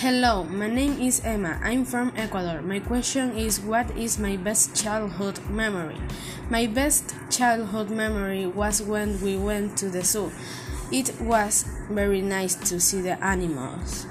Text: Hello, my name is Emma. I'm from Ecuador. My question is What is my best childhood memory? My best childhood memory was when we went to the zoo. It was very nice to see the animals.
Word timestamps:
Hello, 0.00 0.44
my 0.44 0.66
name 0.66 0.98
is 0.98 1.20
Emma. 1.26 1.60
I'm 1.62 1.84
from 1.84 2.14
Ecuador. 2.16 2.62
My 2.62 2.80
question 2.80 3.36
is 3.36 3.60
What 3.60 3.90
is 3.98 4.18
my 4.18 4.38
best 4.38 4.74
childhood 4.74 5.38
memory? 5.50 6.00
My 6.48 6.66
best 6.66 7.14
childhood 7.28 7.90
memory 7.90 8.46
was 8.46 8.80
when 8.80 9.20
we 9.20 9.36
went 9.36 9.76
to 9.76 9.90
the 9.90 10.02
zoo. 10.02 10.32
It 10.90 11.20
was 11.20 11.66
very 11.90 12.22
nice 12.22 12.54
to 12.70 12.80
see 12.80 13.02
the 13.02 13.22
animals. 13.22 14.06